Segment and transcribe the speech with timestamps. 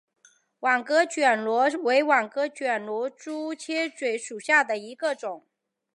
[0.61, 2.07] 网格卷管螺为卷
[2.65, 5.45] 管螺科粗切嘴螺属下的一个种。